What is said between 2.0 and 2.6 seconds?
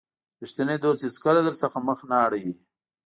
نه اړوي.